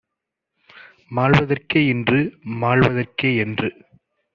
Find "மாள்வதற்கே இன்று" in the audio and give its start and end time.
1.11-2.19